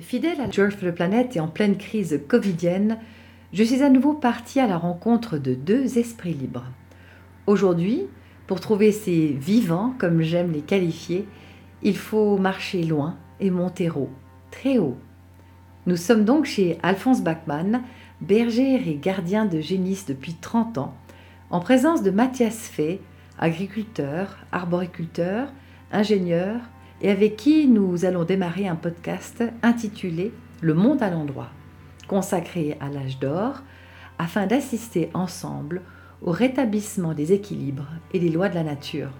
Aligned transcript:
Fidèle 0.00 0.40
à 0.40 0.48
George 0.48 0.76
for 0.76 0.88
the 0.88 0.94
Planet 0.94 1.34
et 1.34 1.40
en 1.40 1.48
pleine 1.48 1.76
crise 1.76 2.20
covidienne, 2.28 2.98
je 3.52 3.64
suis 3.64 3.82
à 3.82 3.88
nouveau 3.88 4.12
partie 4.12 4.60
à 4.60 4.68
la 4.68 4.78
rencontre 4.78 5.38
de 5.38 5.54
deux 5.54 5.98
esprits 5.98 6.34
libres. 6.34 6.66
Aujourd'hui, 7.46 8.02
pour 8.46 8.60
trouver 8.60 8.92
ces 8.92 9.26
vivants, 9.26 9.94
comme 9.98 10.22
j'aime 10.22 10.52
les 10.52 10.60
qualifier, 10.60 11.26
il 11.82 11.96
faut 11.96 12.38
marcher 12.38 12.84
loin 12.84 13.16
et 13.40 13.50
monter 13.50 13.90
haut, 13.90 14.10
très 14.52 14.78
haut. 14.78 14.96
Nous 15.86 15.96
sommes 15.96 16.24
donc 16.24 16.44
chez 16.44 16.78
Alphonse 16.84 17.22
Bachmann, 17.22 17.82
berger 18.20 18.74
et 18.88 18.96
gardien 18.96 19.46
de 19.46 19.60
génisse 19.60 20.06
depuis 20.06 20.34
30 20.34 20.78
ans, 20.78 20.94
en 21.50 21.58
présence 21.58 22.04
de 22.04 22.12
Mathias 22.12 22.68
Fay, 22.68 23.00
agriculteur, 23.38 24.36
arboriculteur, 24.52 25.48
ingénieur, 25.90 26.60
et 27.00 27.10
avec 27.10 27.36
qui 27.36 27.68
nous 27.68 28.04
allons 28.04 28.24
démarrer 28.24 28.68
un 28.68 28.76
podcast 28.76 29.44
intitulé 29.62 30.32
Le 30.60 30.74
monde 30.74 31.02
à 31.02 31.10
l'endroit 31.10 31.50
consacré 32.08 32.76
à 32.80 32.88
l'âge 32.88 33.20
d'or, 33.20 33.62
afin 34.18 34.46
d'assister 34.46 35.10
ensemble 35.14 35.82
au 36.22 36.32
rétablissement 36.32 37.14
des 37.14 37.32
équilibres 37.32 37.86
et 38.12 38.18
des 38.18 38.30
lois 38.30 38.48
de 38.48 38.56
la 38.56 38.64
nature. 38.64 39.10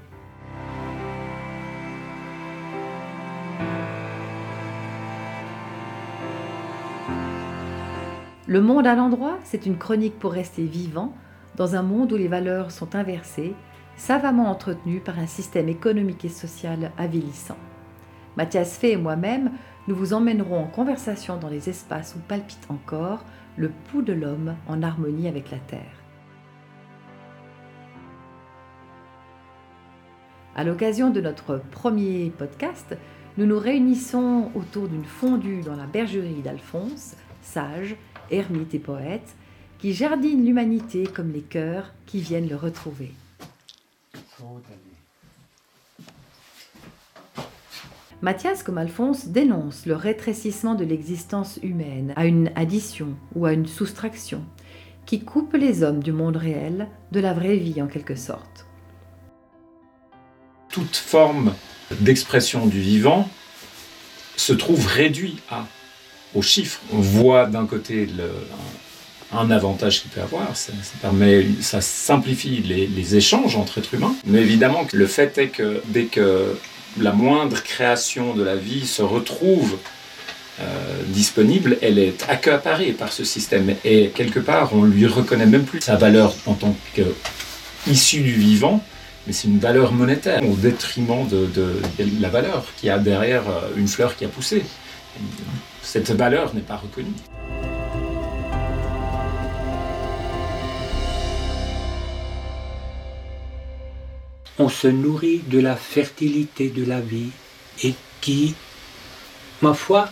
Le 8.48 8.62
monde 8.62 8.86
à 8.86 8.96
l'endroit, 8.96 9.38
c'est 9.44 9.66
une 9.66 9.76
chronique 9.76 10.18
pour 10.18 10.32
rester 10.32 10.64
vivant 10.64 11.14
dans 11.56 11.76
un 11.76 11.82
monde 11.82 12.12
où 12.12 12.16
les 12.16 12.28
valeurs 12.28 12.70
sont 12.70 12.96
inversées, 12.96 13.54
savamment 13.96 14.50
entretenues 14.50 15.00
par 15.00 15.18
un 15.18 15.26
système 15.26 15.68
économique 15.68 16.24
et 16.24 16.30
social 16.30 16.92
avilissant. 16.96 17.58
Mathias 18.36 18.78
Fay 18.78 18.92
et 18.92 18.96
moi-même 18.96 19.50
nous 19.88 19.94
vous 19.94 20.12
emmènerons 20.12 20.60
en 20.60 20.66
conversation 20.66 21.38
dans 21.38 21.48
les 21.48 21.68
espaces 21.68 22.14
où 22.14 22.20
palpite 22.20 22.66
encore 22.68 23.24
le 23.56 23.70
pouls 23.70 24.02
de 24.02 24.12
l'homme 24.12 24.54
en 24.68 24.82
harmonie 24.82 25.28
avec 25.28 25.50
la 25.50 25.58
Terre. 25.58 25.80
À 30.54 30.64
l'occasion 30.64 31.10
de 31.10 31.20
notre 31.20 31.62
premier 31.70 32.30
podcast, 32.36 32.96
nous 33.38 33.46
nous 33.46 33.58
réunissons 33.58 34.50
autour 34.54 34.88
d'une 34.88 35.04
fondue 35.04 35.62
dans 35.62 35.76
la 35.76 35.86
bergerie 35.86 36.42
d'Alphonse, 36.42 37.14
sage, 37.40 37.96
ermite 38.30 38.74
et 38.74 38.80
poète, 38.80 39.36
qui 39.78 39.94
jardine 39.94 40.44
l'humanité 40.44 41.04
comme 41.04 41.32
les 41.32 41.42
cœurs 41.42 41.94
qui 42.06 42.20
viennent 42.20 42.48
le 42.48 42.56
retrouver. 42.56 43.12
Mathias 48.20 48.64
comme 48.64 48.78
Alphonse 48.78 49.28
dénonce 49.28 49.86
le 49.86 49.94
rétrécissement 49.94 50.74
de 50.74 50.84
l'existence 50.84 51.60
humaine 51.62 52.12
à 52.16 52.26
une 52.26 52.50
addition 52.56 53.14
ou 53.36 53.46
à 53.46 53.52
une 53.52 53.66
soustraction 53.66 54.44
qui 55.06 55.20
coupe 55.20 55.54
les 55.54 55.84
hommes 55.84 56.02
du 56.02 56.10
monde 56.10 56.36
réel, 56.36 56.88
de 57.12 57.20
la 57.20 57.32
vraie 57.32 57.56
vie 57.56 57.80
en 57.80 57.86
quelque 57.86 58.16
sorte. 58.16 58.66
Toute 60.68 60.96
forme 60.96 61.54
d'expression 62.00 62.66
du 62.66 62.80
vivant 62.80 63.28
se 64.36 64.52
trouve 64.52 64.84
réduite 64.86 65.40
à, 65.48 65.66
aux 66.34 66.42
chiffres. 66.42 66.80
On 66.92 66.98
voit 66.98 67.46
d'un 67.46 67.66
côté 67.66 68.08
un, 69.32 69.50
avantage 69.50 70.02
qu'il 70.02 70.10
peut 70.10 70.20
avoir, 70.20 70.56
ça, 70.56 70.72
permet, 71.00 71.46
ça 71.60 71.80
simplifie 71.80 72.62
les, 72.62 73.16
échanges 73.16 73.56
entre 73.56 73.78
êtres 73.78 73.94
humains, 73.94 74.14
mais 74.26 74.40
évidemment 74.40 74.86
le 74.92 75.06
fait 75.06 75.38
est 75.38 75.48
que 75.48 75.80
dès 75.86 76.06
que 76.06 76.58
la 76.96 77.12
moindre 77.12 77.62
création 77.62 78.34
de 78.34 78.42
la 78.42 78.56
vie 78.56 78.86
se 78.86 79.02
retrouve 79.02 79.78
euh, 80.60 81.02
disponible, 81.06 81.78
elle 81.82 81.98
est 81.98 82.28
accaparée 82.28 82.92
par 82.92 83.12
ce 83.12 83.22
système. 83.22 83.76
Et 83.84 84.08
quelque 84.08 84.40
part, 84.40 84.74
on 84.74 84.82
lui 84.82 85.06
reconnaît 85.06 85.46
même 85.46 85.64
plus 85.64 85.80
sa 85.80 85.96
valeur 85.96 86.34
en 86.46 86.54
tant 86.54 86.74
qu'issue 86.94 88.22
du 88.22 88.32
vivant, 88.32 88.82
mais 89.26 89.32
c'est 89.32 89.46
une 89.46 89.60
valeur 89.60 89.92
monétaire 89.92 90.42
au 90.42 90.56
détriment 90.56 91.28
de, 91.28 91.48
la 92.20 92.28
valeur 92.28 92.64
qui 92.76 92.90
a 92.90 92.98
derrière 92.98 93.48
euh, 93.48 93.70
une 93.76 93.86
fleur 93.86 94.16
qui 94.16 94.24
a 94.24 94.28
poussé. 94.28 94.64
Cette 95.82 96.10
valeur 96.10 96.54
n'est 96.54 96.60
pas 96.60 96.76
reconnue. 96.76 97.14
On 104.58 104.68
se 104.68 104.88
nourrit 104.88 105.38
de 105.46 105.60
la 105.60 105.76
fertilité 105.76 106.68
de 106.68 106.84
la 106.84 107.00
vie 107.00 107.30
et 107.82 107.94
qui, 108.20 108.54
ma 109.62 109.74
foi, 109.74 110.08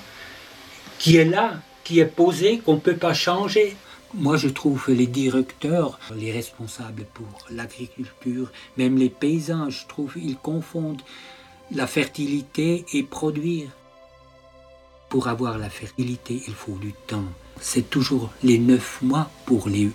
qui 0.98 1.16
est 1.16 1.24
là, 1.24 1.60
qui 1.84 2.00
est 2.00 2.06
posé, 2.06 2.58
qu'on 2.58 2.74
ne 2.74 2.80
peut 2.80 2.96
pas 2.96 3.14
changer. 3.14 3.76
Moi, 4.14 4.36
je 4.36 4.48
trouve 4.48 4.84
les 4.88 5.06
directeurs, 5.06 5.98
les 6.14 6.32
responsables 6.32 7.04
pour 7.12 7.46
l'agriculture, 7.50 8.50
même 8.76 8.96
les 8.96 9.10
paysans, 9.10 9.68
je 9.68 9.86
trouve, 9.86 10.14
ils 10.16 10.36
confondent 10.36 11.02
la 11.72 11.86
fertilité 11.86 12.84
et 12.92 13.02
produire. 13.02 13.68
Pour 15.08 15.28
avoir 15.28 15.58
la 15.58 15.70
fertilité, 15.70 16.42
il 16.46 16.54
faut 16.54 16.78
du 16.80 16.92
temps. 16.92 17.24
C'est 17.60 17.90
toujours 17.90 18.30
les 18.42 18.58
neuf 18.58 19.02
mois 19.02 19.30
pour 19.44 19.68
les 19.68 19.90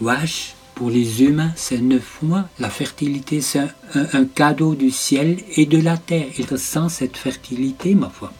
vaches, 0.00 0.54
pour 0.80 0.88
les 0.88 1.22
humains, 1.22 1.52
c'est 1.56 1.82
neuf 1.82 2.22
mois. 2.22 2.46
La 2.58 2.70
fertilité, 2.70 3.42
c'est 3.42 3.60
un, 3.94 4.24
cadeau 4.24 4.74
du 4.74 4.90
ciel 4.90 5.36
et 5.54 5.66
de 5.66 5.78
la 5.78 5.98
terre. 5.98 6.28
Et 6.38 6.56
sans 6.56 6.88
cette 6.88 7.18
fertilité, 7.18 7.94
ma 7.94 8.08
foi, 8.08 8.32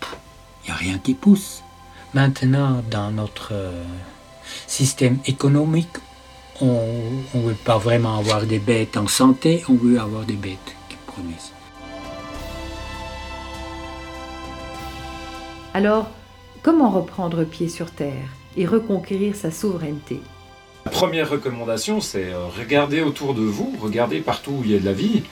il 0.65 0.69
n'y 0.69 0.71
a 0.71 0.75
rien 0.75 0.99
qui 0.99 1.12
pousse. 1.12 1.62
Maintenant, 2.15 2.83
dans 2.91 3.11
notre 3.11 3.51
euh, 3.53 3.84
système 4.67 5.19
économique, 5.27 5.99
on 6.62 6.81
ne 7.34 7.43
veut 7.43 7.62
pas 7.62 7.77
vraiment 7.77 8.17
avoir 8.17 8.47
des 8.47 8.59
bêtes 8.59 8.97
en 8.97 9.07
santé, 9.07 9.62
on 9.69 9.75
veut 9.75 10.01
avoir 10.01 10.25
des 10.25 10.41
bêtes 10.47 10.75
qui 10.89 10.97
produisent. 11.07 11.53
Alors, 15.75 16.09
comment 16.62 16.89
reprendre 16.89 17.45
pied 17.45 17.69
sur 17.69 17.91
terre 17.91 18.31
et 18.57 18.65
reconquérir 18.65 19.37
sa 19.37 19.51
souveraineté? 19.51 20.22
Première 20.91 21.31
recommandation, 21.31 22.01
c'est 22.01 22.33
euh, 22.33 22.47
regarder 22.59 23.01
autour 23.01 23.34
de 23.34 23.41
vous, 23.41 23.75
regardez 23.81 24.21
partout 24.21 24.51
où 24.51 24.62
il 24.65 24.73
y 24.73 24.77
a 24.77 24.78
de 24.78 24.84
la 24.84 24.93
vie, 24.93 25.23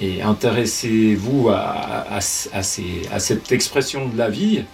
et 0.00 0.22
intéressez-vous 0.22 1.50
à, 1.50 2.20
cette 2.20 3.52
expression 3.52 4.08
de 4.08 4.18
la 4.18 4.28
vie, 4.28 4.64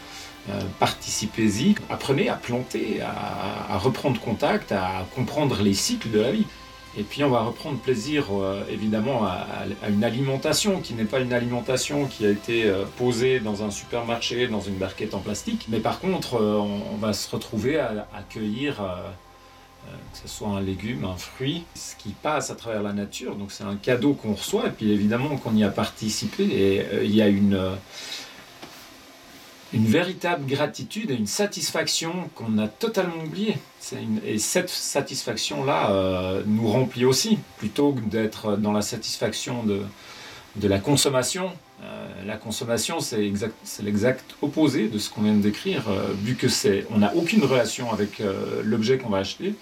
euh, 0.50 0.60
participez-y, 0.80 1.74
apprenez 1.90 2.28
à 2.28 2.34
planter, 2.34 3.00
à, 3.02 3.78
reprendre 3.78 4.20
contact, 4.20 4.72
à 4.72 5.06
comprendre 5.14 5.62
les 5.62 5.74
cycles 5.74 6.10
de 6.10 6.20
la 6.20 6.32
vie. 6.32 6.46
Et 6.98 7.04
puis 7.04 7.24
on 7.24 7.30
va 7.30 7.42
reprendre 7.42 7.78
plaisir 7.78 8.26
euh, 8.32 8.64
évidemment 8.70 9.24
à, 9.24 9.46
une 9.88 10.02
alimentation 10.02 10.80
qui 10.80 10.94
n'est 10.94 11.04
pas 11.04 11.20
une 11.20 11.32
alimentation 11.32 12.06
qui 12.06 12.26
a 12.26 12.30
été 12.30 12.72
posée 12.98 13.38
dans 13.38 13.62
un 13.62 13.70
supermarché, 13.70 14.48
dans 14.48 14.60
une 14.60 14.74
barquette 14.74 15.14
en 15.14 15.20
plastique, 15.20 15.66
mais 15.68 15.78
par 15.78 16.00
contre 16.00 16.40
on, 16.40 16.96
va 16.96 17.12
se 17.12 17.30
retrouver 17.30 17.78
à 17.78 18.08
accueillir 18.14 18.82
que 20.12 20.18
ce 20.18 20.28
soit 20.28 20.48
un 20.48 20.60
légume, 20.60 21.04
un 21.04 21.16
fruit, 21.16 21.64
ce 21.74 21.96
qui 21.96 22.10
passe 22.10 22.50
à 22.50 22.54
travers 22.54 22.82
la 22.82 22.92
nature. 22.92 23.34
Donc 23.34 23.52
c'est 23.52 23.64
un 23.64 23.76
cadeau 23.76 24.14
qu'on 24.14 24.34
reçoit 24.34 24.66
et 24.66 24.70
puis 24.70 24.92
évidemment 24.92 25.36
qu'on 25.36 25.56
y 25.56 25.64
a 25.64 25.68
participé 25.68 26.44
et 26.44 26.80
euh, 26.80 27.04
il 27.04 27.14
y 27.14 27.22
a 27.22 27.28
une, 27.28 27.54
euh, 27.54 27.74
une 29.72 29.86
véritable 29.86 30.46
gratitude 30.46 31.10
et 31.10 31.14
une 31.14 31.26
satisfaction 31.26 32.30
qu'on 32.34 32.58
a 32.58 32.68
totalement 32.68 33.22
oubliée. 33.24 33.56
et 34.24 34.38
cette 34.38 34.68
satisfaction-là 34.68 36.42
nous 36.46 36.68
remplit 36.68 37.06
aussi, 37.06 37.38
plutôt 37.56 37.92
que 37.92 38.00
d'être 38.00 38.56
dans 38.56 38.72
la 38.72 38.82
satisfaction 38.82 39.62
de, 39.62 39.80
de 40.56 40.68
la 40.68 40.78
consommation. 40.78 41.50
la 42.26 42.36
consommation, 42.36 43.00
c'est 43.00 43.32
l'exact 43.82 44.36
opposé 44.42 44.88
de 44.88 44.98
ce 44.98 45.08
qu'on 45.08 45.22
vient 45.22 45.34
de 45.34 45.40
décrire, 45.40 45.84
vu 46.22 46.36
que 46.36 46.48
c'est, 46.48 46.86
on 46.90 46.98
n'a 46.98 47.14
aucune 47.16 47.42
relation 47.42 47.90
avec 47.90 48.22
l'objet 48.62 48.98
qu'on 48.98 49.08
va 49.08 49.18
acheter 49.18 49.54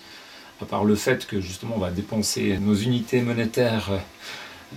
à 0.63 0.65
part 0.67 0.85
le 0.85 0.95
fait 0.95 1.27
que 1.27 1.41
justement 1.41 1.75
on 1.77 1.81
va 1.81 1.91
dépenser 1.91 2.59
nos 2.59 2.75
unités 2.75 3.23
monétaires 3.23 3.91
euh, 3.91 3.99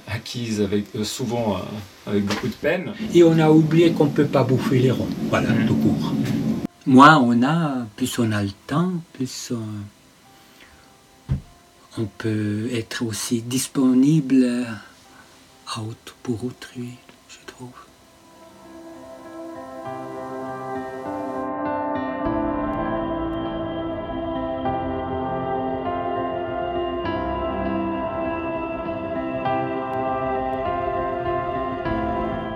acquises 0.07 0.62
avec, 0.62 0.85
euh, 0.95 1.03
souvent 1.03 1.57
euh, 1.57 1.59
avec 2.09 2.25
beaucoup 2.25 2.47
de 2.47 2.53
peine. 2.53 2.94
Et 3.13 3.24
on 3.24 3.38
a 3.39 3.51
oublié 3.51 3.91
qu'on 3.91 4.06
ne 4.06 4.12
peut 4.12 4.25
pas 4.25 4.44
bouffer 4.44 4.80
les 4.80 4.91
ronds, 4.91 5.09
voilà, 5.30 5.50
mmh. 5.50 5.68
tout 5.68 5.75
court. 5.75 6.13
Moins 6.85 7.18
on 7.18 7.44
a, 7.44 7.85
plus 7.95 8.19
on 8.19 8.31
a 8.31 8.44
le 8.44 8.51
temps, 8.68 8.91
plus 9.13 9.53
on, 11.97 12.06
peut 12.18 12.69
être 12.74 13.06
aussi 13.06 13.41
disponible 13.41 14.65
pour 16.24 16.44
autrui. 16.44 16.89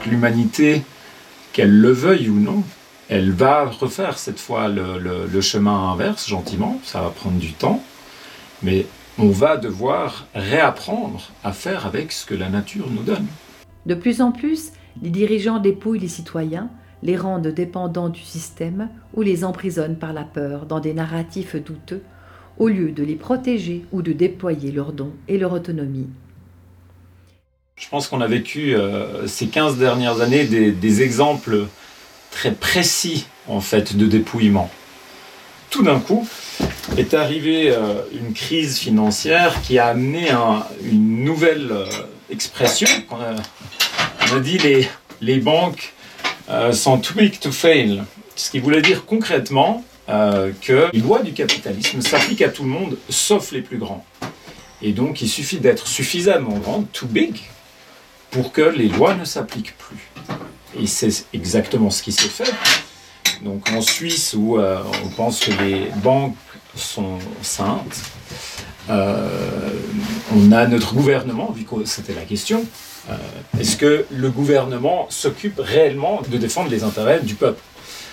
L'humanité, 0.08 0.82
qu'elle 1.54 1.80
le 1.80 1.92
veuille 1.92 2.30
ou 2.30 2.40
non, 2.40 2.64
elle 3.10 3.32
va 3.32 3.66
refaire 3.66 4.18
cette 4.18 4.40
fois 4.40 4.68
le, 4.68 5.42
chemin 5.42 5.92
inverse, 5.92 6.28
gentiment, 6.28 6.80
ça 6.84 7.02
va 7.02 7.10
prendre 7.10 7.38
du 7.38 7.54
temps, 7.54 7.82
mais 8.64 8.86
on 9.18 9.30
va 9.30 9.58
devoir 9.58 10.28
réapprendre 10.36 11.32
à 11.44 11.52
faire 11.54 11.86
avec 11.86 12.12
ce 12.12 12.26
que 12.26 12.36
la 12.36 12.50
nature 12.50 12.90
nous 12.92 13.04
donne. 13.04 13.26
De 13.86 13.96
plus 13.96 14.22
en 14.22 14.32
plus, 14.32 14.72
les 15.02 15.10
dirigeants 15.10 15.60
dépouillent 15.60 16.00
les 16.00 16.08
citoyens, 16.08 16.70
les 17.04 17.16
rendent 17.16 17.48
dépendants 17.48 18.10
du 18.10 18.22
système 18.22 18.90
ou 19.14 19.22
les 19.22 19.46
emprisonnent 19.46 19.98
par 19.98 20.14
la 20.14 20.24
peur 20.24 20.66
dans 20.66 20.80
des 20.80 20.94
narratifs 20.94 21.56
douteux, 21.56 22.02
au 22.58 22.68
lieu 22.68 22.92
de 22.92 23.04
les 23.04 23.16
protéger 23.16 23.86
ou 23.92 24.02
de 24.02 24.12
déployer 24.12 24.72
leurs 24.72 24.94
dons 24.94 25.14
et 25.28 25.38
leur 25.38 25.54
autonomie. 25.54 26.10
Je 27.80 27.90
pense 27.90 28.08
qu'on 28.08 28.22
a 28.22 28.28
vécu 28.28 28.76
euh, 28.76 29.28
ces 29.28 29.48
15 29.48 29.78
dernières 29.78 30.22
années 30.22 30.46
des 30.46 31.02
exemples 31.04 31.68
très 32.32 32.52
précis 32.52 33.28
en 33.48 33.62
fait 33.62 33.96
de 33.96 34.08
dépouillement. 34.08 34.72
Tout 35.70 35.84
d'un 35.84 36.00
coup 36.00 36.28
est 36.98 37.14
arrivée 37.14 37.70
euh, 37.70 38.02
une 38.14 38.34
crise 38.34 38.80
financière 38.80 39.62
qui 39.62 39.78
a 39.78 39.88
amené 39.88 40.32
une 40.84 41.24
nouvelle 41.24 41.68
euh, 41.72 41.86
expression. 42.32 42.90
On 43.12 44.36
a, 44.36 44.40
dit 44.40 44.58
les, 44.58 44.88
les 45.22 45.38
banques 45.38 45.94
sont 46.72 46.98
too 46.98 47.14
big 47.14 47.40
to 47.40 47.52
fail, 47.52 48.04
ce 48.36 48.50
qui 48.50 48.60
voulait 48.60 48.82
dire 48.82 49.06
concrètement 49.06 49.84
que 50.08 50.90
les 50.92 51.00
lois 51.00 51.22
du 51.22 51.34
capitalisme 51.34 52.02
s'appliquent 52.02 52.42
à 52.42 52.50
tout 52.50 52.64
le 52.64 52.70
monde 52.70 52.98
sauf 53.10 53.52
les 53.52 53.62
plus 53.62 53.78
grands. 53.78 54.06
Et 54.82 54.92
donc 54.94 55.22
il 55.22 55.30
suffit 55.30 55.60
d'être 55.60 55.88
suffisamment 55.88 56.58
grand, 56.58 56.84
too 56.92 57.08
big, 57.08 57.40
pour 58.38 58.52
que 58.52 58.62
les 58.62 58.88
lois 58.88 59.16
ne 59.16 59.26
s'appliquent 59.26 59.76
plus. 59.80 60.12
Et 60.80 60.86
c'est 60.86 61.26
exactement 61.34 61.90
ce 61.90 62.04
qui 62.04 62.12
s'est 62.12 62.30
fait. 62.30 62.54
Donc 63.44 63.68
en 63.72 63.82
Suisse, 63.82 64.36
où 64.38 64.60
euh, 64.60 64.78
on 65.04 65.10
pense 65.10 65.40
que 65.40 65.52
les 65.64 65.88
banques 66.04 66.36
sont 66.76 67.18
saintes, 67.42 68.00
euh, 68.92 69.72
on 70.36 70.52
a 70.52 70.68
notre 70.68 70.94
gouvernement, 70.94 71.52
vu 71.52 71.66
c'était 71.86 72.14
la 72.14 72.22
question, 72.22 72.64
euh, 73.10 73.16
est-ce 73.60 73.76
que 73.76 74.06
le 74.12 74.30
gouvernement 74.30 75.08
s'occupe 75.10 75.60
réellement 75.60 76.22
de 76.30 76.38
défendre 76.38 76.70
les 76.70 76.84
intérêts 76.84 77.22
du 77.22 77.34
peuple? 77.34 77.64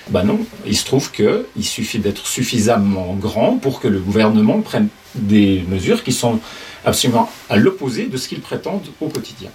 Ben 0.09 0.25
non, 0.25 0.39
il 0.65 0.77
se 0.77 0.87
trouve 0.87 1.11
qu'il 1.13 1.65
suffit 1.65 1.99
d'être 1.99 2.27
suffisamment 2.27 3.13
grand 3.13 3.57
pour 3.59 3.79
que 3.79 3.89
le 3.89 3.99
gouvernement 3.99 4.63
prenne 4.63 4.89
des 5.15 5.63
mesures 5.69 6.03
qui 6.03 6.13
sont 6.13 6.41
absolument 6.87 7.31
à 7.51 7.57
l'opposé 7.57 8.07
de 8.07 8.17
ce 8.17 8.29
qu'il 8.29 8.41
prétend 8.41 8.83
au 9.03 9.09
quotidien 9.09 9.51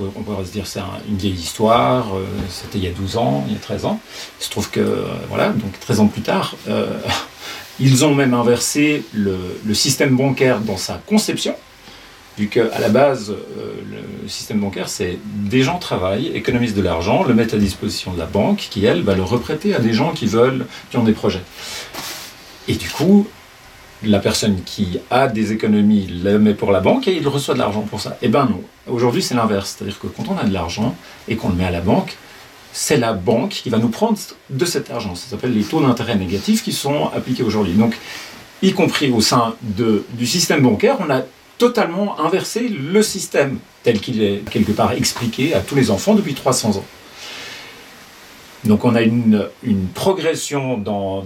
on 0.00 0.22
pourrait 0.22 0.44
se 0.44 0.52
dire 0.52 0.66
c'est 0.66 0.80
une 1.08 1.16
vieille 1.16 1.32
histoire, 1.32 2.16
euh, 2.16 2.24
c'était 2.48 2.78
il 2.78 2.84
y 2.84 2.86
a 2.86 2.92
12 2.92 3.16
ans, 3.16 3.44
il 3.46 3.54
y 3.54 3.56
a 3.56 3.60
13 3.60 3.84
ans. 3.84 4.00
Il 4.40 4.44
se 4.44 4.50
trouve 4.50 4.70
que, 4.70 4.80
euh, 4.80 5.04
voilà, 5.28 5.50
donc 5.50 5.78
13 5.80 6.00
ans 6.00 6.06
plus 6.06 6.22
tard, 6.22 6.56
euh, 6.68 6.98
ils 7.80 8.04
ont 8.04 8.14
même 8.14 8.34
inversé 8.34 9.04
le, 9.12 9.74
système 9.74 10.16
bancaire 10.16 10.60
dans 10.60 10.76
sa 10.76 11.00
conception, 11.06 11.54
vu 12.38 12.48
qu'à 12.48 12.78
la 12.78 12.88
base, 12.88 13.34
le 13.90 14.28
système 14.28 14.60
bancaire, 14.60 14.88
c'est 14.88 15.18
des 15.24 15.62
gens 15.62 15.78
travaillent, 15.78 16.28
économisent 16.28 16.74
de 16.74 16.80
l'argent, 16.80 17.24
le 17.24 17.34
mettent 17.34 17.54
à 17.54 17.58
disposition 17.58 18.12
de 18.12 18.18
la 18.18 18.26
banque, 18.26 18.68
qui, 18.70 18.84
elle, 18.86 19.02
va 19.02 19.14
le 19.14 19.22
reprêter 19.22 19.74
à 19.74 19.80
des 19.80 19.92
gens 19.92 20.12
qui 20.12 20.26
veulent, 20.26 20.66
qui 20.90 20.96
ont 20.96 21.02
des 21.02 21.12
projets. 21.12 21.42
Et 22.68 22.74
du 22.74 22.88
coup, 22.88 23.26
la 24.04 24.18
personne 24.18 24.62
qui 24.64 24.98
a 25.10 25.28
des 25.28 25.52
économies 25.52 26.06
le 26.24 26.38
met 26.38 26.54
pour 26.54 26.72
la 26.72 26.80
banque 26.80 27.08
et 27.08 27.16
il 27.16 27.26
reçoit 27.28 27.54
de 27.54 27.58
l'argent 27.58 27.82
pour 27.82 28.00
ça. 28.00 28.16
Eh 28.22 28.28
bien 28.28 28.44
non. 28.44 28.62
Aujourd'hui, 28.90 29.22
c'est 29.22 29.34
l'inverse. 29.34 29.76
C'est-à-dire 29.76 29.98
que 29.98 30.06
quand 30.06 30.24
on 30.28 30.36
a 30.38 30.44
de 30.44 30.52
l'argent 30.52 30.94
et 31.28 31.36
qu'on 31.36 31.48
le 31.50 31.54
met 31.54 31.64
à 31.64 31.70
la 31.70 31.80
banque, 31.80 32.16
c'est 32.72 32.96
la 32.96 33.12
banque 33.12 33.50
qui 33.50 33.70
va 33.70 33.78
nous 33.78 33.88
prendre 33.88 34.18
de 34.50 34.64
cet 34.64 34.90
argent. 34.90 35.14
Ça 35.14 35.28
s'appelle 35.30 35.54
les 35.54 35.62
taux 35.62 35.80
d'intérêt 35.80 36.16
négatifs 36.16 36.62
qui 36.62 36.72
sont 36.72 37.10
appliqués 37.14 37.42
aujourd'hui. 37.42 37.74
Donc, 37.74 37.96
y 38.62 38.72
compris 38.72 39.10
au 39.10 39.20
sein 39.20 39.54
du 39.62 40.26
système 40.26 40.62
bancaire, 40.62 40.96
on 41.00 41.10
a 41.10 41.22
totalement 41.58 42.18
inversé 42.20 42.68
le 42.68 43.02
système 43.02 43.58
tel 43.82 44.00
qu'il 44.00 44.22
est 44.22 44.42
quelque 44.50 44.72
part 44.72 44.92
expliqué 44.92 45.54
à 45.54 45.60
tous 45.60 45.74
les 45.74 45.90
enfants 45.90 46.14
depuis 46.14 46.34
300 46.34 46.76
ans. 46.76 46.84
Donc 48.64 48.84
on 48.84 48.94
a 48.94 49.02
une, 49.02 49.48
progression 49.94 50.78
dans, 50.78 51.24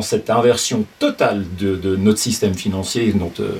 cette 0.00 0.30
inversion 0.30 0.86
totale 0.98 1.44
de, 1.58 1.96
notre 1.96 2.18
système 2.18 2.54
financier, 2.54 3.12
dont, 3.12 3.32
euh, 3.40 3.52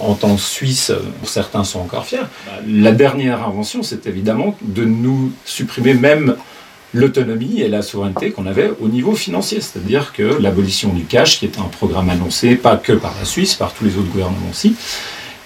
en 0.00 0.14
tant 0.14 0.36
que 0.36 0.40
Suisse, 0.40 0.92
certains 1.24 1.64
sont 1.64 1.80
encore 1.80 2.06
fiers. 2.06 2.26
La 2.68 2.92
dernière 2.92 3.46
invention, 3.46 3.82
c'est 3.82 4.06
évidemment 4.06 4.56
de 4.62 4.84
nous 4.84 5.32
supprimer 5.44 5.94
même 5.94 6.36
l'autonomie 6.94 7.60
et 7.60 7.68
la 7.68 7.82
souveraineté 7.82 8.30
qu'on 8.30 8.46
avait 8.46 8.70
au 8.80 8.88
niveau 8.88 9.14
financier, 9.14 9.60
c'est-à-dire 9.60 10.12
que 10.12 10.22
l'abolition 10.22 10.92
du 10.92 11.04
cash, 11.04 11.38
qui 11.38 11.46
est 11.46 11.58
un 11.58 11.62
programme 11.62 12.10
annoncé, 12.10 12.54
pas 12.54 12.76
que 12.76 12.92
par 12.92 13.14
la 13.18 13.24
Suisse, 13.24 13.54
par 13.54 13.72
tous 13.72 13.84
les 13.84 13.96
autres 13.96 14.10
gouvernements 14.10 14.50
aussi, 14.50 14.76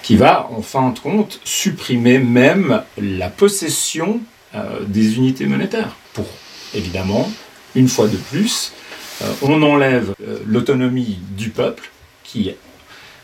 qui 0.03 0.17
va 0.17 0.49
en 0.51 0.61
fin 0.61 0.89
de 0.89 0.99
compte 0.99 1.39
supprimer 1.43 2.19
même 2.19 2.83
la 3.01 3.29
possession 3.29 4.19
euh, 4.55 4.81
des 4.85 5.17
unités 5.17 5.45
monétaires 5.45 5.95
pour 6.13 6.25
évidemment, 6.73 7.31
une 7.75 7.87
fois 7.87 8.07
de 8.07 8.17
plus, 8.17 8.73
euh, 9.21 9.25
on 9.41 9.61
enlève 9.63 10.13
euh, 10.27 10.39
l'autonomie 10.45 11.17
du 11.35 11.49
peuple, 11.49 11.89
qui 12.23 12.49
est 12.49 12.57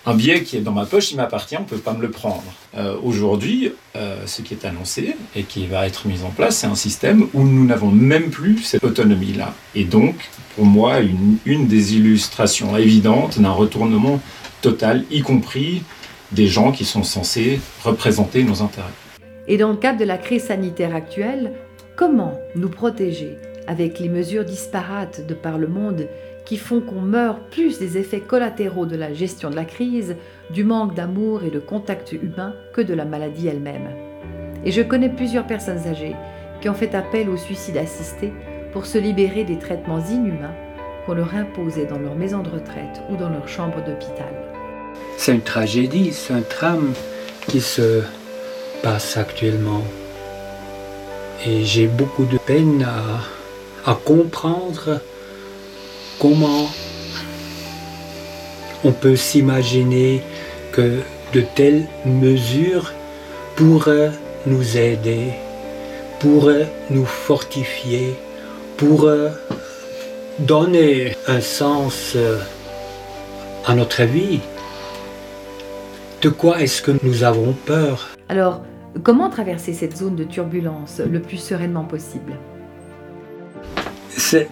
un 0.06 0.16
billet 0.16 0.44
qui 0.44 0.57
est 0.57 0.62
dans 0.62 0.74
ma 0.74 0.86
poche, 0.86 1.12
il 1.12 1.18
m'appartient, 1.18 1.56
on 1.56 1.62
ne 1.62 1.66
peut 1.66 1.78
pas 1.78 1.94
me 1.94 2.01
le 2.01 2.12
prendre. 2.12 2.44
Euh, 2.75 2.98
aujourd'hui, 3.01 3.72
ce 4.25 4.42
qui 4.42 4.54
est 4.54 4.66
annoncé 4.66 5.16
et 5.34 5.44
qui 5.44 5.66
va 5.66 5.88
être 5.88 6.07
mis 6.07 6.24
en 6.24 6.30
place, 6.30 6.57
c'est 6.57 6.68
un 6.68 6.75
système 6.75 7.28
où 7.34 7.44
nous 7.44 7.66
n'avons 7.66 7.90
même 7.90 8.30
plus 8.30 8.63
cette 8.63 8.84
autonomie-là. 8.84 9.54
Et 9.75 9.86
donc, 9.86 10.16
pour 10.56 10.66
moi, 10.66 11.00
une, 11.00 11.38
une 11.45 11.68
des 11.68 11.95
illustrations 11.95 12.75
évidentes 12.75 13.40
d'un 13.40 13.51
retournement 13.51 14.19
total, 14.62 15.06
y 15.10 15.22
compris 15.22 15.84
des 16.34 16.48
gens 16.48 16.74
qui 16.74 16.84
sont 16.84 17.04
censés 17.04 17.62
représenter 17.84 18.44
nos 18.44 18.62
intérêts. 18.62 18.88
Et 19.48 19.57
dans 19.57 19.69
le 19.69 19.78
cadre 19.78 20.00
de 20.00 20.06
la 20.06 20.18
crise 20.18 20.45
sanitaire 20.45 20.95
actuelle, 20.95 21.54
Comment 21.95 22.42
nous 22.56 22.69
protéger 22.69 23.38
avec 23.68 24.00
les 24.00 24.10
mesures 24.10 24.45
disparates 24.45 25.28
de 25.28 25.36
par 25.36 25.60
le 25.60 25.68
monde 25.68 26.07
qui 26.44 26.57
font 26.57 26.81
qu'on 26.81 27.01
meurt 27.01 27.40
plus 27.51 27.78
des 27.78 28.00
effets 28.00 28.19
collatéraux 28.19 28.88
de 28.88 28.95
la 28.95 29.13
gestion 29.13 29.51
de 29.51 29.56
la 29.56 29.63
crise, 29.63 30.16
du 30.50 30.63
manque 30.63 30.95
d'amour 30.95 31.44
et 31.44 31.51
de 31.51 31.60
contact 31.60 32.12
humain 32.12 32.56
que 32.74 32.81
de 32.81 32.95
la 32.95 33.06
maladie 33.06 33.48
elle-même? 33.48 33.90
Et 34.66 34.72
je 34.72 34.81
connais 34.81 35.10
plusieurs 35.10 35.45
personnes 35.45 35.88
âgées 35.88 36.16
qui 36.62 36.69
ont 36.69 36.73
fait 36.73 36.95
appel 36.95 37.30
au 37.30 37.38
suicide 37.38 37.78
assisté 37.78 38.33
pour 38.71 38.88
se 38.88 38.97
libérer 38.97 39.44
des 39.44 39.59
traitements 39.59 40.04
inhumains 40.04 40.56
qu'on 41.06 41.14
leur 41.14 41.35
imposait 41.35 41.85
dans 41.85 42.00
leur 42.00 42.16
maison 42.16 42.42
de 42.42 42.50
retraite 42.50 43.02
ou 43.12 43.18
dans 43.18 43.30
leur 43.30 43.47
chambre 43.47 43.83
d'hôpital. 43.85 44.33
C'est 45.18 45.35
une 45.35 45.42
tragédie, 45.42 46.12
c'est 46.12 46.33
un 46.33 46.42
drame 46.42 46.94
qui 47.47 47.62
se 47.62 48.02
passe 48.81 49.16
actuellement. 49.16 49.83
Et 51.45 51.66
j'ai 51.66 51.88
beaucoup 51.88 52.23
de 52.23 52.38
peine 52.38 52.85
à, 53.85 53.95
comprendre 54.06 55.02
comment 56.19 56.69
on 58.85 58.94
peut 58.94 59.18
s'imaginer 59.18 60.21
que 60.71 61.00
de 61.33 61.42
telles 61.42 61.85
mesures 62.06 62.94
pourraient 63.57 64.12
nous 64.45 64.78
aider, 64.78 65.33
pourraient 66.21 66.71
nous 66.90 67.06
fortifier, 67.06 68.16
pourraient 68.78 69.33
donner 70.40 71.18
un 71.28 71.42
sens 71.42 72.16
à 73.66 73.76
notre 73.76 74.04
vie. 74.04 74.40
De 76.21 76.30
quoi 76.30 76.62
est-ce 76.62 76.81
que 76.81 76.92
nous 77.04 77.23
avons 77.23 77.54
peur? 77.66 78.12
Alors, 78.30 78.62
Comment 79.02 79.30
traverser 79.30 79.73
cette 79.73 79.97
zone 79.97 80.16
de 80.16 80.23
turbulence 80.23 81.00
le 81.00 81.19
plus 81.19 81.38
sereinement 81.38 81.83
possible? 81.83 82.33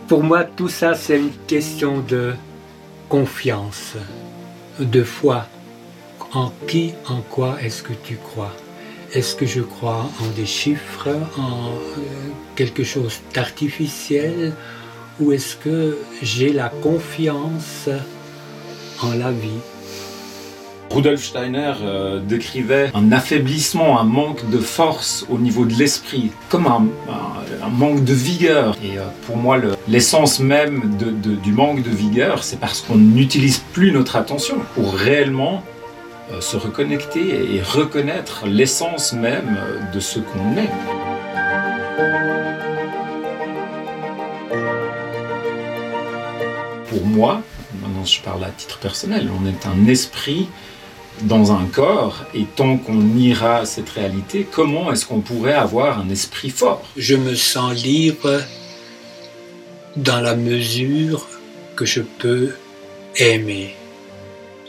Pour 0.07 0.24
moi, 0.24 0.43
tout 0.43 0.67
ça, 0.67 0.95
c'est 0.95 1.19
une 1.19 1.31
question 1.48 2.00
de 2.00 2.33
confiance, 3.07 3.95
de 4.79 5.03
foi. 5.03 5.45
En 6.33 6.51
qui, 6.65 6.93
en 7.10 7.21
quoi 7.21 7.57
est-ce 7.62 7.83
que 7.83 7.93
tu 7.93 8.15
crois? 8.15 8.53
Est-ce 9.13 9.36
que 9.36 9.45
je 9.45 9.62
crois 9.62 10.10
en 10.21 10.29
des 10.36 10.45
chiffres, 10.45 11.10
en 11.38 11.71
euh, 11.71 12.01
quelque 12.55 12.86
chose 12.86 13.19
d'artificiel? 13.33 14.53
Ou 15.19 15.33
est-ce 15.33 15.57
que 15.57 15.98
j'ai 16.21 16.53
la 16.53 16.69
confiance 16.69 17.89
en 19.03 19.13
la 19.13 19.31
vie? 19.31 19.60
Rudolf 20.93 21.24
Steiner 21.24 21.74
euh, 21.83 22.19
décrivait 22.19 22.91
un 22.93 23.12
affaiblissement, 23.12 24.00
un 24.00 24.03
manque 24.03 24.50
de 24.50 24.57
force 24.57 25.25
au 25.29 25.38
niveau 25.38 25.65
de 25.65 25.74
l'esprit, 25.74 26.31
comme 26.50 26.67
un, 26.67 26.86
manque 27.69 28.03
de 28.03 28.13
vigueur. 28.13 28.75
Et 28.83 28.98
euh, 28.98 29.03
pour 29.25 29.38
moi, 29.38 29.57
l'essence 29.88 30.39
même 30.39 30.98
du 30.98 31.51
manque 31.53 31.83
de 31.83 31.89
vigueur, 31.89 32.43
c'est 32.43 32.60
parce 32.60 32.81
qu'on 32.81 32.98
n'utilise 32.98 33.60
plus 33.71 33.91
notre 33.91 34.17
attention 34.17 34.57
pour 34.75 34.93
réellement 34.93 35.63
euh, 36.31 36.41
se 36.41 36.57
reconnecter 36.57 37.55
et 37.55 37.62
reconnaître 37.62 38.45
l'essence 38.45 39.13
même 39.13 39.57
de 39.93 40.00
ce 40.00 40.19
qu'on 40.19 40.57
est. 40.57 40.69
pour 46.89 47.05
moi, 47.05 47.41
maintenant 47.81 48.03
je 48.03 48.19
parle 48.19 48.43
à 48.43 48.50
titre 48.50 48.77
personnel, 48.77 49.29
on 49.41 49.48
est 49.48 49.65
un 49.65 49.88
esprit 49.88 50.50
dans 51.21 51.51
un 51.51 51.65
corps, 51.65 52.25
et 52.33 52.45
tant 52.55 52.77
qu'on 52.77 53.01
à 53.43 53.65
cette 53.65 53.89
réalité, 53.89 54.47
comment 54.49 54.91
est-ce 54.91 55.05
qu'on 55.05 55.21
pourrait 55.21 55.53
avoir 55.53 55.99
un 55.99 56.09
esprit 56.09 56.49
fort? 56.49 56.83
Je 56.97 57.15
me 57.15 57.35
sens 57.35 57.83
libre 57.83 58.41
dans 59.95 60.19
la 60.19 60.35
mesure 60.35 61.27
que 61.75 61.85
je 61.85 62.01
peux 62.01 62.51
aimer, 63.17 63.75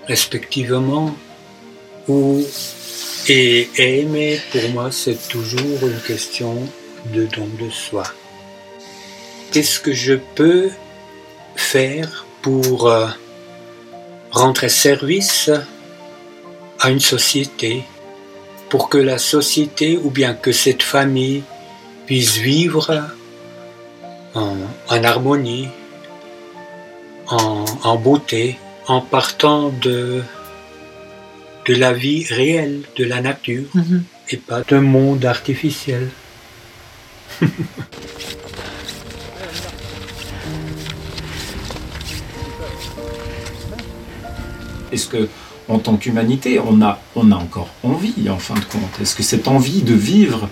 respectivement, 0.08 1.14
ou 2.08 2.44
et 3.28 3.68
aimer 3.76 4.40
pour 4.50 4.68
moi 4.70 4.90
c'est 4.90 5.28
toujours 5.28 5.78
une 5.82 6.00
question 6.06 6.56
de 7.14 7.26
don 7.26 7.48
de 7.60 7.70
soi. 7.70 8.02
Qu'est-ce 9.52 9.78
que 9.78 9.92
je 9.92 10.14
peux 10.34 10.70
faire 11.54 12.26
pour 12.40 12.88
euh, 12.88 13.06
rendre 14.30 14.66
service 14.66 15.50
à 16.82 16.90
une 16.90 17.00
société, 17.00 17.84
pour 18.68 18.88
que 18.88 18.98
la 18.98 19.18
société 19.18 19.96
ou 19.96 20.10
bien 20.10 20.34
que 20.34 20.50
cette 20.50 20.82
famille 20.82 21.44
puisse 22.06 22.38
vivre 22.38 23.08
en, 24.34 24.56
harmonie, 25.04 25.68
en, 27.28 27.96
beauté, 27.96 28.58
en 28.88 29.00
partant 29.00 29.68
de, 29.68 30.22
de 31.66 31.74
la 31.74 31.92
vie 31.92 32.24
réelle, 32.28 32.82
de 32.96 33.04
la 33.04 33.20
nature, 33.20 33.68
mhm. 33.74 34.02
et 34.30 34.36
pas 34.36 34.62
d'un 34.62 34.80
monde 34.80 35.24
artificiel. 35.24 36.08
Est-ce 44.90 45.06
que 45.06 45.28
en 45.72 45.78
tant 45.78 45.96
qu'humanité, 45.96 46.60
on 46.60 46.82
a, 46.82 46.98
encore 47.16 47.70
envie, 47.82 48.28
en 48.28 48.38
fin 48.38 48.54
de 48.54 48.60
compte 48.60 49.00
Est-ce 49.00 49.16
que 49.16 49.22
cette 49.22 49.48
envie 49.48 49.80
de 49.80 49.94
vivre 49.94 50.50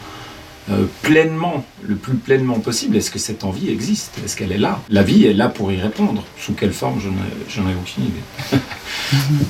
euh, 0.71 0.87
pleinement, 1.03 1.63
le 1.83 1.97
plus 1.97 2.15
pleinement 2.15 2.59
possible, 2.59 2.97
est-ce 2.97 3.11
que 3.11 3.19
cette 3.19 3.45
envie 3.45 3.69
existe? 3.69 4.19
Est-ce 4.25 4.35
qu'elle 4.35 4.53
est 4.53 4.59
là? 4.59 4.81
La 4.89 5.03
vie 5.03 5.27
est 5.27 5.35
là 5.35 5.51
pour 5.51 5.71
y 5.73 5.77
répondre. 5.77 6.25
Sous 6.39 6.55
quelle 6.55 6.73
forme, 6.73 7.01
j'en 7.01 7.11
ai, 7.11 7.71
ai 7.71 7.75
aucune 7.75 8.05
idée. 8.05 8.23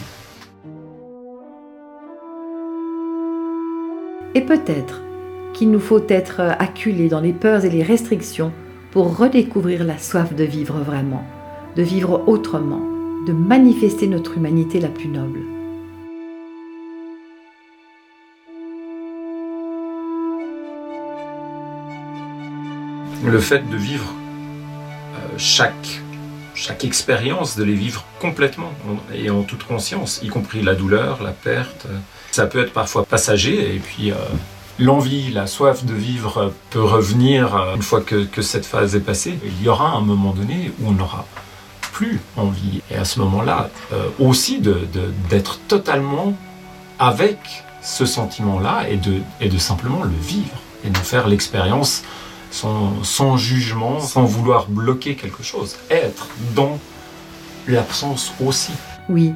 Et 4.34 4.40
peut-être 4.40 5.02
qu'il 5.52 5.70
nous 5.70 5.80
faut 5.80 6.02
être 6.08 6.40
acculés 6.58 7.08
dans 7.08 7.20
les 7.20 7.32
peurs 7.32 7.64
et 7.64 7.70
les 7.70 7.82
restrictions 7.82 8.52
pour 8.92 9.16
redécouvrir 9.16 9.84
la 9.84 9.98
soif 9.98 10.34
de 10.34 10.44
vivre 10.44 10.78
vraiment, 10.78 11.24
de 11.76 11.82
vivre 11.82 12.22
autrement, 12.28 12.82
de 13.26 13.32
manifester 13.32 14.06
notre 14.06 14.36
humanité 14.36 14.78
la 14.80 14.88
plus 14.88 15.08
noble. 15.08 15.40
Le 23.24 23.38
fait 23.38 23.68
de 23.68 23.76
vivre 23.76 24.06
euh, 25.14 25.18
chaque, 25.36 26.00
chaque 26.54 26.84
expérience, 26.84 27.56
de 27.56 27.64
les 27.64 27.74
vivre 27.74 28.04
complètement 28.20 28.72
et 29.14 29.30
en 29.30 29.42
toute 29.42 29.64
conscience, 29.64 30.20
y 30.22 30.28
compris 30.28 30.62
la 30.62 30.74
douleur, 30.74 31.22
la 31.22 31.32
perte, 31.32 31.86
ça 32.30 32.46
peut 32.46 32.62
être 32.62 32.72
parfois 32.72 33.04
passager 33.04 33.74
et 33.74 33.78
puis 33.78 34.10
euh, 34.12 34.14
l'envie, 34.78 35.30
la 35.32 35.46
soif 35.46 35.84
de 35.84 35.94
vivre 35.94 36.52
peut 36.70 36.82
revenir 36.82 37.54
euh, 37.54 37.76
une 37.76 37.82
fois 37.82 38.00
que, 38.00 38.24
que 38.24 38.42
cette 38.42 38.66
phase 38.66 38.96
est 38.96 39.00
passée. 39.00 39.38
Il 39.44 39.62
y 39.62 39.68
aura 39.68 39.90
un 39.90 40.00
moment 40.00 40.32
donné 40.32 40.72
où 40.80 40.88
on 40.88 40.98
aura 41.00 41.26
envie. 42.36 42.82
Et 42.90 42.96
à 42.96 43.04
ce 43.04 43.18
moment-là, 43.20 43.70
euh, 43.92 44.08
aussi 44.18 44.60
d'être 44.60 45.58
de, 45.58 45.68
totalement 45.68 46.34
avec 46.98 47.38
ce 47.82 48.06
sentiment-là 48.06 48.88
et 48.88 48.96
de, 48.96 49.20
et 49.40 49.48
de 49.48 49.58
simplement 49.58 50.02
le 50.02 50.10
vivre 50.20 50.60
et 50.84 50.90
de 50.90 50.98
faire 50.98 51.28
l'expérience 51.28 52.02
sans, 52.50 53.36
jugement, 53.36 54.00
sans 54.00 54.24
vouloir 54.24 54.68
bloquer 54.68 55.14
quelque 55.14 55.42
chose. 55.42 55.76
Être 55.90 56.28
dans 56.54 56.78
l'absence 57.68 58.32
aussi. 58.44 58.72
Oui. 59.08 59.32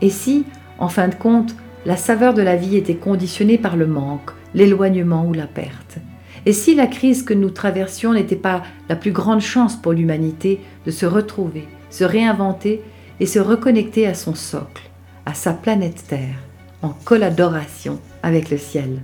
Et 0.00 0.10
si, 0.10 0.44
en 0.78 0.88
fin 0.88 1.08
de 1.08 1.14
compte, 1.14 1.54
la 1.84 1.96
saveur 1.96 2.34
de 2.34 2.42
la 2.42 2.56
vie 2.56 2.76
était 2.76 2.96
conditionnée 2.96 3.58
par 3.58 3.76
le 3.76 3.86
manque, 3.86 4.30
l'éloignement 4.54 5.24
ou 5.26 5.32
la 5.32 5.46
perte? 5.46 5.98
Et 6.44 6.52
si 6.52 6.74
la 6.74 6.86
crise 6.86 7.22
que 7.22 7.34
nous 7.34 7.50
traversions 7.50 8.12
n'était 8.12 8.36
pas 8.36 8.62
la 8.88 8.96
plus 8.96 9.12
grande 9.12 9.40
chance 9.40 9.76
pour 9.76 9.92
l'humanité 9.92 10.60
de 10.84 10.90
se 10.90 11.06
retrouver, 11.06 11.66
se 11.90 12.04
réinventer 12.04 12.82
et 13.18 13.26
se 13.26 13.38
reconnecter 13.38 14.06
à 14.06 14.14
son 14.14 14.34
socle, 14.34 14.90
à 15.24 15.34
sa 15.34 15.52
planète 15.52 16.04
Terre, 16.08 16.38
en 16.82 16.90
collaboration 17.04 18.00
avec 18.22 18.50
le 18.50 18.58
ciel? 18.58 19.00